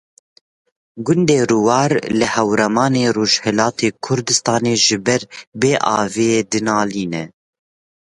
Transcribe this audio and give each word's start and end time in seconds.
Gundê 1.05 1.39
Rûwar 1.49 1.91
li 2.17 2.27
Hewraman 2.33 2.93
a 3.05 3.09
Rojhilatê 3.17 3.87
Kurdistanê 4.05 4.75
ji 4.85 4.97
ber 5.05 5.21
bê 5.59 5.71
aviyê 5.99 6.39
dinalîne. 6.51 7.23